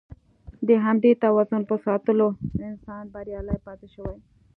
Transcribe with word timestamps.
د 0.67 0.69
همدې 0.85 1.11
توازن 1.23 1.61
په 1.69 1.75
ساتلو 1.85 2.27
انسان 2.67 3.03
بریالی 3.13 3.57
پاتې 3.65 3.87
شوی. 3.95 4.17